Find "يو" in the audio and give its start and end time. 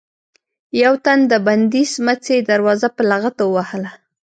0.83-0.93